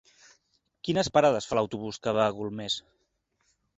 Quines 0.87 1.11
parades 1.17 1.49
fa 1.51 1.57
l'autobús 1.59 2.01
que 2.07 2.17
va 2.21 2.27
a 2.31 2.35
Golmés? 2.39 2.79